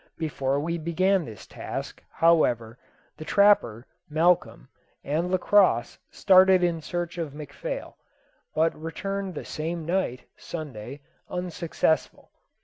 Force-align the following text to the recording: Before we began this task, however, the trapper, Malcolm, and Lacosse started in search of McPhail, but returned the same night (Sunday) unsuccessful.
Before 0.17 0.59
we 0.59 0.79
began 0.79 1.25
this 1.25 1.45
task, 1.45 2.01
however, 2.09 2.79
the 3.17 3.23
trapper, 3.23 3.85
Malcolm, 4.09 4.67
and 5.03 5.29
Lacosse 5.29 5.99
started 6.09 6.63
in 6.63 6.81
search 6.81 7.19
of 7.19 7.33
McPhail, 7.33 7.93
but 8.55 8.75
returned 8.75 9.35
the 9.35 9.45
same 9.45 9.85
night 9.85 10.23
(Sunday) 10.35 11.01
unsuccessful. 11.29 12.31